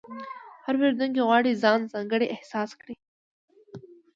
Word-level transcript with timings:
هر 0.65 0.73
پیرودونکی 0.79 1.21
غواړي 1.27 1.51
ځان 1.63 1.79
ځانګړی 1.93 2.27
احساس 2.35 2.69
کړي. 2.81 2.95